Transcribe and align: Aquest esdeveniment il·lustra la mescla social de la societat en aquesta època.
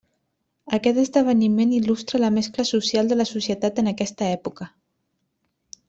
Aquest 0.77 1.01
esdeveniment 1.01 1.75
il·lustra 1.81 2.21
la 2.25 2.31
mescla 2.39 2.65
social 2.71 3.13
de 3.13 3.19
la 3.21 3.29
societat 3.35 3.83
en 3.85 3.93
aquesta 3.95 4.31
època. 4.41 4.69